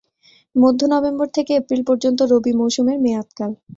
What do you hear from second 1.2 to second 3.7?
থেকে এপ্রিল পর্যন্ত রবি মৌসুমের মেয়াদকাল।